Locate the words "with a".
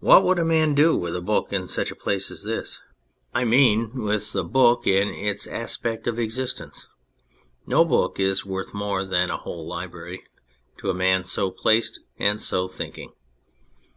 0.96-1.20, 4.02-4.42